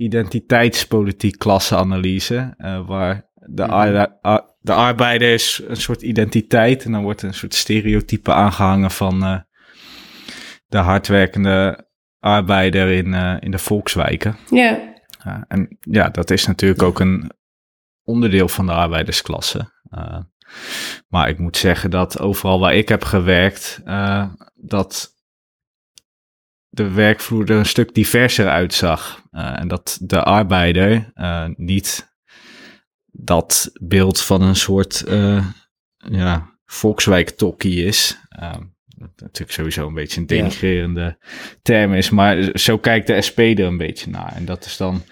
[0.01, 2.55] identiteitspolitiek klasseanalyse,
[2.87, 8.33] waar de, mm de arbeider is een soort identiteit en dan wordt een soort stereotype
[8.33, 9.39] aangehangen van uh,
[10.67, 14.37] de hardwerkende arbeider in, uh, in de volkswijken.
[14.51, 14.95] Ja.
[15.27, 17.31] Uh, en ja, dat is natuurlijk ook een
[18.03, 19.73] onderdeel van de arbeidersklasse.
[21.09, 23.83] maar ik moet zeggen dat overal waar ik heb gewerkt,
[24.55, 25.15] dat
[26.71, 29.23] de werkvloer er een stuk diverser uitzag.
[29.31, 31.13] en dat de arbeider
[31.57, 32.11] niet
[33.13, 35.47] dat beeld van een soort uh,
[35.97, 38.19] ja, volkswijk-tokkie is.
[38.97, 41.19] Dat natuurlijk sowieso een beetje een denigrerende
[41.63, 44.33] term is, maar zo kijkt de SP er een beetje naar.
[44.35, 45.03] En dat is dan,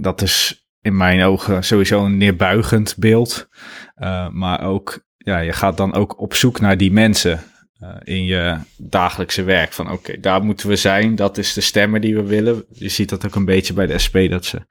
[0.00, 3.48] dat is in mijn ogen sowieso een neerbuigend beeld.
[3.96, 7.40] Uh, maar ook, ja, je gaat dan ook op zoek naar die mensen.
[7.82, 9.72] Uh, in je dagelijkse werk.
[9.72, 11.14] Van oké, daar moeten we zijn.
[11.14, 12.64] Dat is de stemmen die we willen.
[12.72, 14.16] Je ziet dat ook een beetje bij de SP.
[14.30, 14.66] Dat ze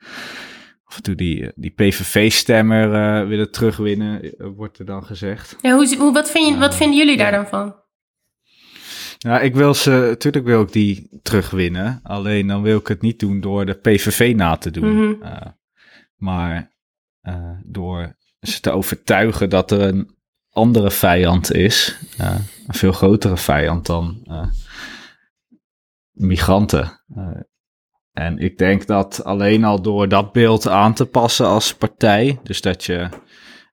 [0.86, 5.56] af en toe die, die PVV-stemmer willen terugwinnen, wordt er dan gezegd.
[5.62, 7.76] Ja, hoe, hoe, wat, vind je, wat vinden jullie daar dan van?
[9.20, 12.00] Nou, ik wil ze, natuurlijk wil ik die terugwinnen.
[12.04, 14.96] Alleen dan wil ik het niet doen door de PVV na te doen.
[14.96, 15.24] Mhm.
[15.24, 15.48] Eh,
[16.16, 16.72] maar
[17.64, 20.15] door ze te overtuigen dat er een
[20.56, 21.98] andere vijand is.
[22.22, 22.36] Uh,
[22.68, 24.28] een veel grotere vijand dan
[26.12, 27.04] migranten.
[28.12, 32.40] en ik denk dat alleen al door dat beeld aan te passen als partij.
[32.44, 33.10] Dus dat je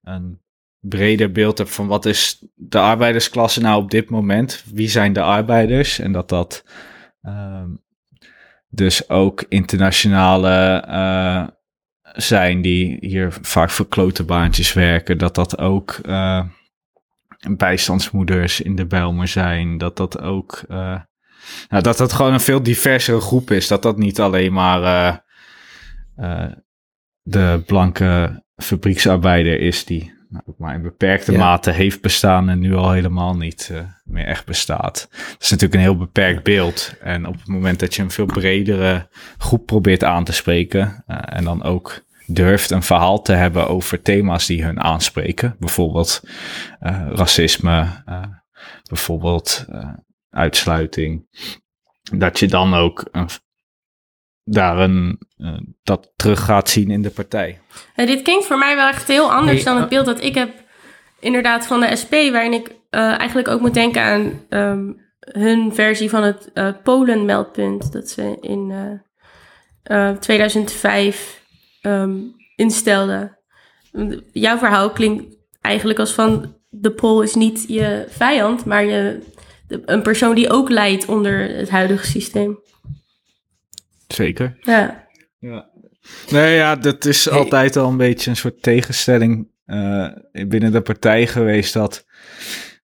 [0.02, 0.40] een
[0.80, 4.64] breder beeld hebt van wat is de arbeidersklasse nou op dit moment?
[4.72, 5.98] Wie zijn de arbeiders?
[5.98, 6.64] En dat dat
[7.22, 7.82] um,
[8.68, 10.82] dus ook internationale
[12.02, 15.18] zijn die hier vaak voor klote baantjes werken.
[15.18, 16.00] Dat dat ook
[17.50, 19.78] bijstandsmoeders in de Belmer zijn.
[19.78, 20.62] Dat dat ook...
[20.68, 21.00] Uh,
[21.68, 23.68] nou, dat dat gewoon een veel diversere groep is.
[23.68, 25.24] Dat dat niet alleen maar
[27.22, 32.74] de blanke fabrieksarbeider is die nou, ook maar in beperkte mate heeft bestaan en nu
[32.74, 35.08] al helemaal niet uh, meer echt bestaat.
[35.10, 36.94] Dat is natuurlijk een heel beperkt beeld.
[37.00, 41.18] En op het moment dat je een veel bredere groep probeert aan te spreken uh,
[41.24, 46.20] en dan ook durft een verhaal te hebben over thema's die hun aanspreken, bijvoorbeeld
[46.80, 48.04] uh, racisme,
[48.88, 49.66] bijvoorbeeld
[50.30, 51.26] uitsluiting,
[52.12, 53.28] dat je dan ook een
[54.44, 57.60] daar een, uh, dat terug gaat zien in de partij.
[57.94, 60.50] dit klinkt voor mij wel echt heel anders dan het beeld dat ik heb
[61.20, 66.10] inderdaad van de SP, waarin ik uh, eigenlijk ook moet denken aan um, hun versie
[66.10, 69.00] van het uh, Polen-meldpunt, dat ze in
[70.20, 71.41] 2005
[71.82, 72.20] um, ehm,
[72.56, 73.38] instelden.
[74.32, 79.22] Jouw verhaal klinkt eigenlijk als van de Pool is niet je vijand, maar je,
[79.66, 82.60] de, een persoon die ook leidt onder het huidige systeem.
[84.06, 84.58] Zeker.
[84.60, 85.06] Ja.
[85.38, 85.70] ja.
[86.30, 91.26] Nee, ja, dat is altijd al een beetje een soort tegenstelling uh, binnen de partij
[91.26, 91.72] geweest.
[91.72, 92.06] Dat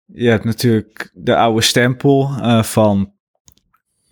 [0.05, 3.15] je hebt natuurlijk de oude stempel uh, van.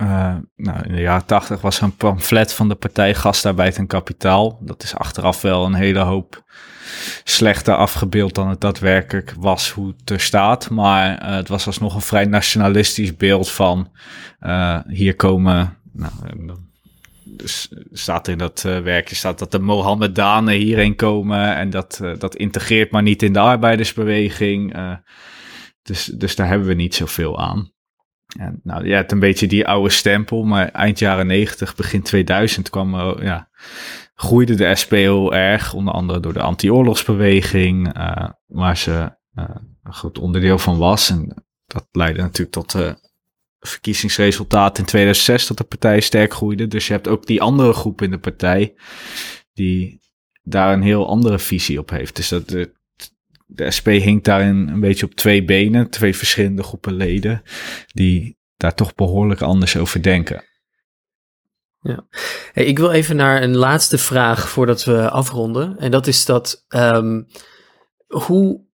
[0.01, 3.87] Uh, nou, in de jaren tachtig was er een pamflet van de partij Gastarbeid en
[3.87, 4.59] Kapitaal.
[4.61, 6.43] Dat is achteraf wel een hele hoop
[7.23, 10.69] slechter afgebeeld dan het daadwerkelijk was hoe het er staat.
[10.69, 13.91] Maar het was alsnog een vrij nationalistisch beeld van
[14.87, 15.77] hier komen.
[15.93, 16.11] Nou,
[17.91, 23.03] staat in dat werkje staat dat de Mohammedanen hierheen komen en dat, dat integreert maar
[23.03, 24.75] niet in de arbeidersbeweging.
[25.83, 27.73] Dus, dus daar hebben we niet zoveel aan.
[28.39, 32.69] En, nou, je hebt een beetje die oude stempel, maar eind jaren 90, begin 2000
[32.69, 33.49] kwam, ja,
[34.15, 37.93] groeide de SP heel erg, onder andere door de anti-oorlogsbeweging,
[38.45, 39.15] waar ze
[39.83, 41.09] een groot onderdeel van was.
[41.09, 42.75] En dat leidde natuurlijk tot
[43.59, 46.67] verkiezingsresultaat in 2006 dat de partij sterk groeide.
[46.67, 48.75] Dus je hebt ook die andere groep in de partij
[49.53, 49.99] die
[50.43, 52.15] daar een heel andere visie op heeft.
[52.15, 52.55] Dus dat
[53.45, 57.41] de, SP hinkt daarin een beetje op twee benen, twee verschillende groepen leden
[57.87, 60.43] die daar toch behoorlijk anders over denken.
[61.81, 62.07] Ja.
[62.53, 65.77] Hey, ik wil even naar een laatste vraag voordat we afronden.
[65.77, 67.27] En dat is dat um,
[68.07, 68.65] hoe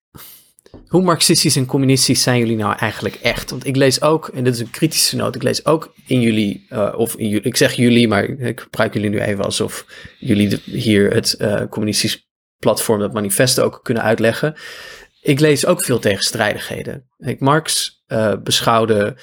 [0.86, 3.50] hoe marxistisch en communistisch zijn jullie nou eigenlijk echt?
[3.50, 6.66] Want ik lees ook, en dit is een kritische noot, ik lees ook in jullie,
[6.70, 9.86] uh, of in jullie, ik zeg jullie, maar ik gebruik jullie nu even alsof
[10.18, 12.29] jullie hier het uh, communistisch
[12.60, 14.54] platform, dat manifest ook kunnen uitleggen.
[15.20, 17.08] Ik lees ook veel tegenstrijdigheden.
[17.18, 19.16] Ik, Marx uh, beschouwde.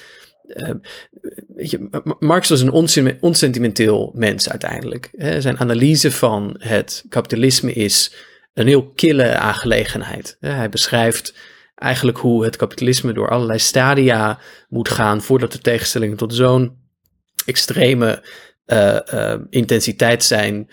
[1.54, 5.10] Weet je, Marx was een onsentimenteel mens uiteindelijk.
[5.38, 8.14] Zijn analyse van het kapitalisme is
[8.54, 10.36] een heel kille aangelegenheid.
[10.40, 11.34] Hij beschrijft
[11.74, 16.76] eigenlijk hoe het kapitalisme door allerlei stadia moet gaan voordat de tegenstellingen tot zo'n
[17.46, 18.24] extreme
[18.66, 20.70] uh, intensiteit zijn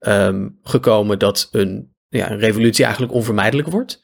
[0.00, 4.02] um, gekomen dat een, ja, een revolutie eigenlijk onvermijdelijk wordt.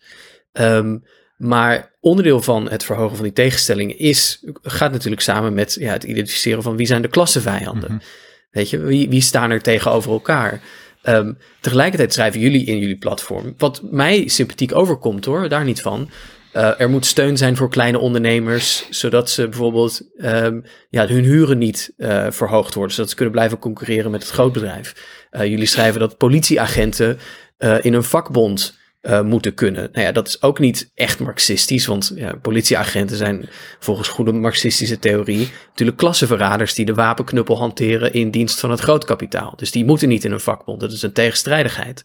[0.53, 1.05] Um,
[1.37, 6.05] maar onderdeel van het verhogen van die tegenstellingen is, gaat natuurlijk samen met ja, het
[6.05, 7.92] identificeren van wie zijn de klassevijanden.
[7.92, 8.01] Mm
[8.51, 10.61] Weet je, wie, wie staan er tegenover elkaar?
[11.03, 16.11] Um, tegelijkertijd schrijven jullie in jullie platform, wat mij sympathiek overkomt hoor, daar niet van.
[16.53, 21.59] Uh, er moet steun zijn voor kleine ondernemers, zodat ze bijvoorbeeld um, ja, hun huren
[21.59, 24.94] niet uh, verhoogd worden, zodat ze kunnen blijven concurreren met het grootbedrijf.
[25.33, 27.18] Uh, jullie schrijven dat politieagenten
[27.59, 29.88] in een vakbond uh, moeten kunnen.
[29.92, 34.99] Nou ja, dat is ook niet echt marxistisch, want ja, politieagenten zijn volgens goede marxistische
[34.99, 39.53] theorie natuurlijk klassenverraders die de wapenknuppel hanteren in dienst van het grootkapitaal.
[39.57, 40.81] Dus die moeten niet in een vakbond.
[40.81, 42.05] Dat is een tegenstrijdigheid.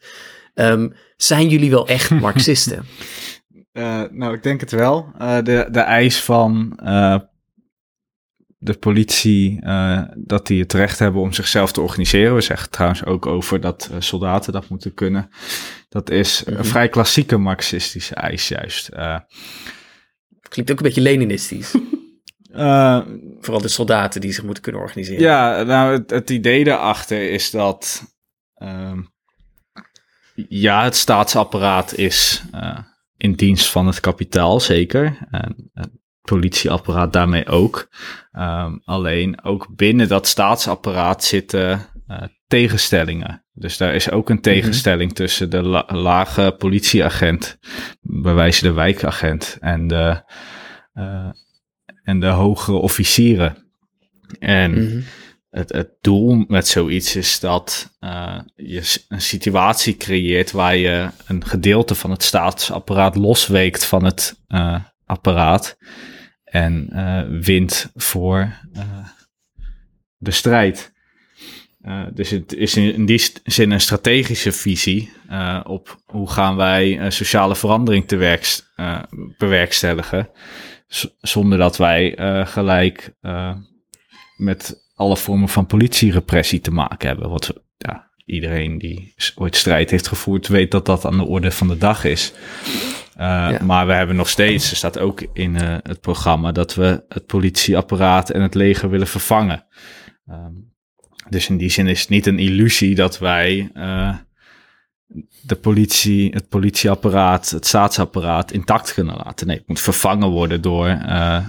[0.53, 2.85] Um, zijn jullie wel echt marxisten?
[3.73, 5.11] Uh, nou, ik denk het wel.
[5.21, 6.79] Uh, de, de eis van
[8.63, 9.60] de politie,
[10.15, 12.36] dat die het recht hebben om zichzelf te organiseren.
[12.36, 15.30] We zeggen trouwens ook over dat soldaten dat moeten kunnen.
[15.89, 16.63] Dat is een mhm.
[16.63, 18.89] vrij klassieke marxistische eis juist.
[20.54, 21.76] Klinkt ook een beetje Leninistisch.
[22.52, 23.02] Uh,
[23.41, 25.21] Vooral de soldaten die zich moeten kunnen organiseren.
[25.21, 28.04] Ja, nou, het, idee daarachter is dat.
[28.58, 28.99] Uh,
[30.49, 32.80] ja, het staatsapparaat is uh,
[33.17, 35.28] in dienst van het kapitaal, zeker.
[35.32, 35.71] En
[36.23, 37.89] politieapparaat daarmee ook.
[38.33, 43.45] Um, alleen ook binnen dat staatsapparaat zitten uh, tegenstellingen.
[43.53, 44.43] Dus daar is ook een mhm.
[44.43, 47.57] tegenstelling tussen de lage politieagent,
[48.01, 50.23] bij wijze de wijkagent, en de,
[50.93, 51.29] uh,
[52.03, 53.57] en de hogere officieren.
[54.39, 55.01] En mhm.
[55.49, 61.45] het, het doel met zoiets is dat uh, je een situatie creëert waar je een
[61.45, 64.41] gedeelte van het staatsapparaat losweekt van het
[65.05, 65.77] apparaat
[66.53, 68.53] en uh, wint voor
[70.17, 70.93] de strijd.
[72.13, 75.11] dus het is in, die zin een strategische visie
[75.63, 78.61] op hoe gaan wij sociale verandering te werk,
[79.37, 80.29] bewerkstelligen
[81.21, 83.55] zonder dat wij uh, gelijk uh,
[84.37, 87.29] met alle vormen van politierepressie te maken hebben.
[87.29, 91.67] Wat ja, iedereen die ooit strijd heeft gevoerd, weet dat dat aan de orde van
[91.67, 92.33] de dag is.
[93.19, 97.26] Uh, Maar we hebben nog steeds, er staat ook in het programma, dat we het
[97.26, 99.65] politieapparaat en het leger willen vervangen.
[100.30, 100.71] Um,
[101.30, 103.71] dus in die zin is het niet een illusie dat wij
[105.41, 109.47] de politie, het politieapparaat, het staatsapparaat intact kunnen laten.
[109.47, 111.45] Nee, het moet vervangen worden door uh,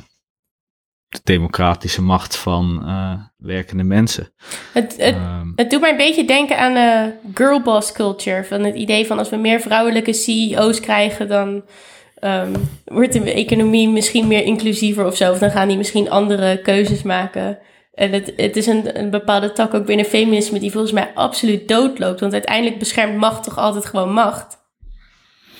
[1.14, 4.32] de democratische macht van uh, werkende mensen.
[4.72, 8.44] Het, het, um, het, doet mij een beetje denken aan de girlboss culture.
[8.44, 11.64] Van het idee van als we meer vrouwelijke CEO's krijgen, dan
[12.20, 12.52] um,
[12.84, 15.32] wordt de economie misschien meer inclusiever of zo.
[15.32, 17.58] Of dan gaan die misschien andere keuzes maken.
[17.94, 21.68] En het, het is een, een bepaalde tak ook binnen feminisme die volgens mij absoluut
[21.68, 22.20] doodloopt.
[22.20, 24.62] Want uiteindelijk beschermt macht toch altijd gewoon macht.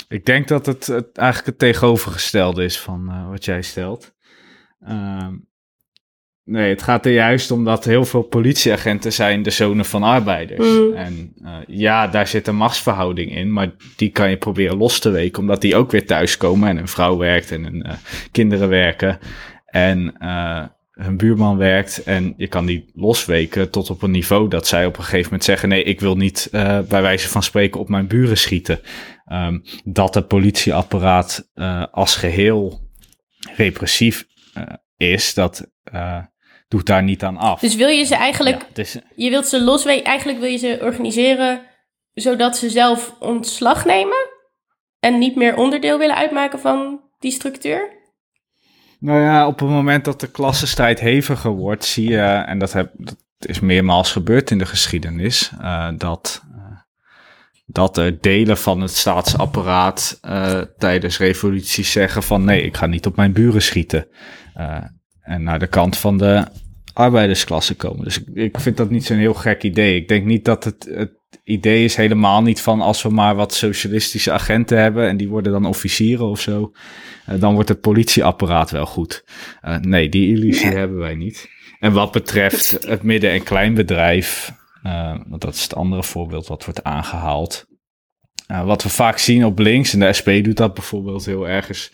[0.09, 4.14] Ik denk dat het, het eigenlijk het tegenovergestelde is van uh, wat jij stelt.
[4.89, 5.29] Uh,
[6.45, 10.69] nee, het gaat er juist om dat heel veel politieagenten zijn de zonen van arbeiders.
[10.69, 10.93] Mm.
[10.93, 15.11] En uh, ja, daar zit een machtsverhouding in, maar die kan je proberen los te
[15.11, 17.93] weken, omdat die ook weer thuiskomen en een vrouw werkt en hun uh,
[18.31, 19.19] kinderen werken.
[19.67, 20.15] En
[20.95, 24.97] hun buurman werkt en je kan die losweken tot op een niveau dat zij op
[24.97, 28.07] een gegeven moment zeggen: nee, ik wil niet uh, bij wijze van spreken op mijn
[28.07, 28.81] buren schieten.
[29.33, 32.81] Um, dat het politieapparaat uh, als geheel
[33.57, 34.34] repressief uh,
[34.97, 35.67] is, dat
[36.69, 37.61] doet daar niet aan af.
[37.61, 41.61] Dus wil je ze eigenlijk, ja, je wilt ze losweken, eigenlijk wil je ze organiseren
[42.15, 44.29] zodat ze zelf ontslag nemen
[44.99, 48.03] en niet meer onderdeel willen uitmaken van die structuur?
[48.99, 52.91] Nou ja, op het moment dat de klassenstrijd heviger wordt, zie je, en dat, heb,
[52.95, 56.79] dat is meermaals gebeurd in de geschiedenis, uh, dat, uh,
[57.67, 63.07] dat er delen van het staatsapparaat uh, tijdens revoluties zeggen van nee, ik ga niet
[63.07, 64.07] op mijn buren schieten.
[65.21, 66.47] En naar de kant van de
[66.93, 68.05] arbeidersklasse komen.
[68.05, 69.97] Dus ik, ik vind dat niet zo'n heel gek idee.
[69.97, 71.13] Ik denk niet dat het, het
[71.45, 75.53] idee is helemaal niet van als we maar wat socialistische agenten hebben en die worden
[75.53, 76.73] dan officieren of zo,
[77.29, 79.25] uh, dan wordt het politieapparaat wel goed.
[79.63, 81.49] Uh, nee, die illusie hebben wij niet.
[81.79, 84.53] En wat betreft het midden- en kleinbedrijf,
[84.85, 87.67] uh, want dat is het andere voorbeeld wat wordt aangehaald.
[88.47, 91.93] wat we vaak zien op links, en de SP doet dat bijvoorbeeld heel erg, is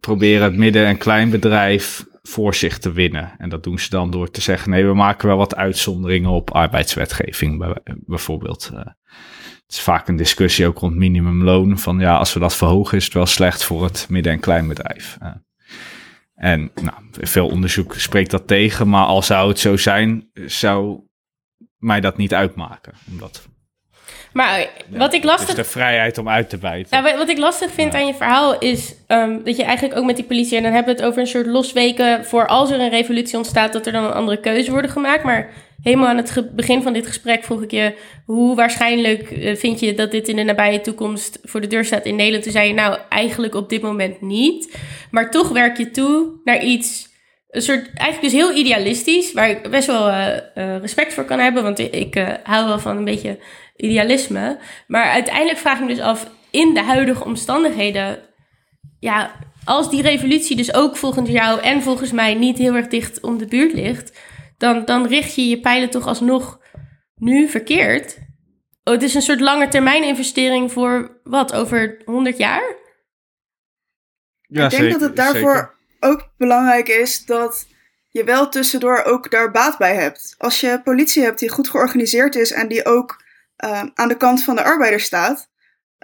[0.00, 3.34] proberen het midden- en kleinbedrijf voor zich te winnen.
[3.38, 6.50] En dat doen ze dan door te zeggen: nee, we maken wel wat uitzonderingen op
[6.50, 8.70] arbeidswetgeving, bijvoorbeeld.
[8.72, 11.78] Uh, het is vaak een discussie ook rond minimumloon.
[11.78, 15.18] Van ja, als we dat verhogen, is het wel slecht voor het midden- en kleinbedrijf.
[15.22, 15.28] Uh,
[16.34, 21.00] en nou, veel onderzoek spreekt dat tegen, maar al zou het zo zijn, zou
[21.78, 22.92] mij dat niet uitmaken.
[23.10, 23.48] Omdat
[24.32, 25.48] maar wat ik lastig...
[25.48, 27.02] is de vrijheid om uit te bijten.
[27.02, 30.16] Nou, wat ik lastig vind aan je verhaal is um, dat je eigenlijk ook met
[30.16, 30.56] die politie...
[30.56, 33.72] en dan hebben we het over een soort losweken voor als er een revolutie ontstaat...
[33.72, 35.24] dat er dan een andere keuze worden gemaakt.
[35.24, 35.50] Maar
[35.82, 37.94] helemaal aan het begin van dit gesprek vroeg ik je...
[38.24, 42.04] hoe waarschijnlijk uh, vind je dat dit in de nabije toekomst voor de deur staat
[42.04, 42.42] in Nederland?
[42.42, 44.76] Toen zei je nou eigenlijk op dit moment niet.
[45.10, 47.08] Maar toch werk je toe naar iets
[47.50, 51.38] een soort, eigenlijk dus heel idealistisch, waar ik best wel uh, uh, respect voor kan
[51.38, 53.38] hebben, want ik uh, hou wel van een beetje
[53.80, 54.58] idealisme.
[54.86, 58.18] Maar uiteindelijk vraag ik me dus af, in de huidige omstandigheden,
[58.98, 63.20] ja, als die revolutie dus ook volgens jou en volgens mij niet heel erg dicht
[63.20, 64.18] om de buurt ligt,
[64.58, 66.60] dan, dan richt je je pijlen toch alsnog
[67.14, 68.18] nu verkeerd.
[68.84, 72.78] Oh, het is een soort lange termijn investering voor wat, over 100 jaar?
[74.40, 77.66] Ja, ik denk dat het daarvoor ook belangrijk is dat
[78.08, 80.34] je wel tussendoor ook daar baat bij hebt.
[80.38, 83.22] Als je politie hebt die goed georganiseerd is en die ook
[83.64, 85.50] uh, aan de kant van de arbeider staat,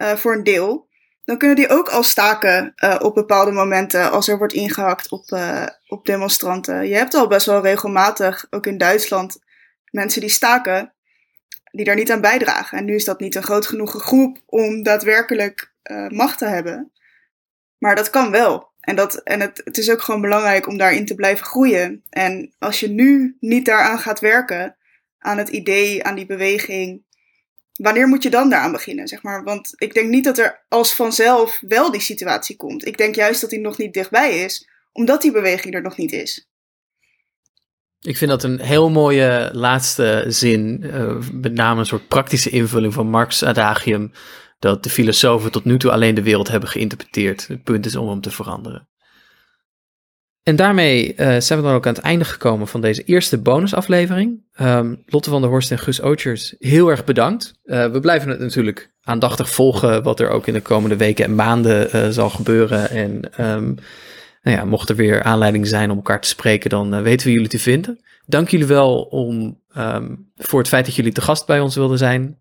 [0.02, 0.88] uh, voor een deel,
[1.24, 5.38] dan kunnen die ook al staken uh, op bepaalde momenten als er wordt ingehakt op,
[5.88, 6.88] op demonstranten.
[6.88, 9.38] Je hebt al best wel regelmatig, ook in Duitsland,
[9.90, 10.92] mensen die staken,
[11.70, 12.78] die daar niet aan bijdragen.
[12.78, 15.72] En nu is dat niet een groot genoeg groep om daadwerkelijk
[16.09, 16.92] macht te hebben.
[17.78, 18.70] Maar dat kan wel.
[18.80, 22.04] En, dat, en het, het is ook gewoon belangrijk om daarin te blijven groeien.
[22.11, 24.76] En als je nu niet daaraan gaat werken,
[25.18, 27.04] aan het idee, aan die beweging,
[27.76, 29.08] wanneer moet je dan daaraan beginnen?
[29.08, 29.42] Zeg maar?
[29.42, 32.86] Want ik denk niet dat er als vanzelf wel die situatie komt.
[32.86, 36.12] Ik denk juist dat die nog niet dichtbij is, omdat die beweging er nog niet
[36.12, 36.48] is.
[38.00, 42.92] Ik vind dat een heel mooie laatste zin, uh, met name een soort praktische invulling
[42.92, 44.12] van Marx' adagium
[44.58, 47.46] dat de filosofen tot nu toe alleen de wereld hebben geïnterpreteerd.
[47.46, 48.88] Het punt is om hem te veranderen.
[50.47, 54.44] En daarmee uh, zijn we dan ook aan het einde gekomen van deze eerste bonusaflevering.
[54.61, 57.55] Um, Lotte van der Horst en Gus Oetjers, heel erg bedankt.
[57.64, 61.34] Uh, we blijven het natuurlijk aandachtig volgen wat er ook in de komende weken en
[61.34, 62.90] maanden uh, zal gebeuren.
[62.90, 63.11] En
[63.47, 63.74] um,
[64.42, 67.49] nou ja, mocht er weer aanleiding zijn om elkaar te spreken, dan weten we jullie
[67.49, 68.01] te vinden.
[68.26, 71.99] Dank jullie wel om, um, voor het feit dat jullie te gast bij ons wilden
[71.99, 72.38] zijn.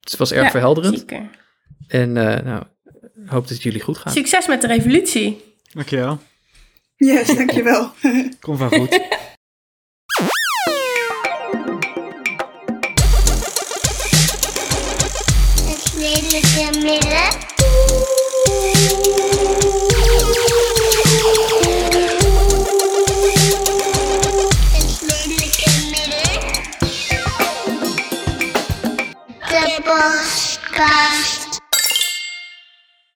[0.00, 0.98] Het was erg verhelderend.
[0.98, 1.30] Zeker.
[1.88, 2.62] En uh, nou,
[3.26, 4.12] hoop dat het jullie goed gaat.
[4.12, 5.44] Succes met de revolutie.
[5.72, 6.18] Dankjewel.
[7.00, 7.92] Yes, dankjewel.
[8.40, 9.00] Kom van goed.